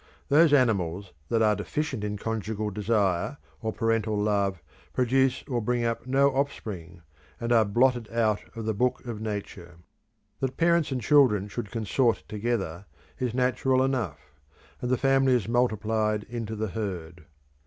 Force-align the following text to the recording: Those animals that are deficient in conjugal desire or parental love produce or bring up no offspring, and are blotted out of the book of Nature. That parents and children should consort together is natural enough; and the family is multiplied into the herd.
Those 0.29 0.51
animals 0.51 1.13
that 1.29 1.43
are 1.43 1.55
deficient 1.55 2.03
in 2.03 2.17
conjugal 2.17 2.71
desire 2.71 3.37
or 3.61 3.71
parental 3.71 4.17
love 4.17 4.63
produce 4.93 5.43
or 5.47 5.61
bring 5.61 5.83
up 5.83 6.07
no 6.07 6.31
offspring, 6.35 7.03
and 7.39 7.51
are 7.51 7.65
blotted 7.65 8.11
out 8.11 8.43
of 8.55 8.65
the 8.65 8.73
book 8.73 9.05
of 9.05 9.21
Nature. 9.21 9.75
That 10.39 10.57
parents 10.57 10.91
and 10.91 11.01
children 11.01 11.47
should 11.47 11.69
consort 11.69 12.23
together 12.27 12.87
is 13.19 13.35
natural 13.35 13.83
enough; 13.83 14.33
and 14.81 14.89
the 14.89 14.97
family 14.97 15.33
is 15.35 15.47
multiplied 15.47 16.23
into 16.23 16.55
the 16.55 16.69
herd. 16.69 17.25